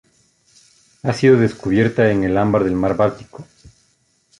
[1.03, 3.45] Ha sido descubierta en el ámbar del Mar Báltico.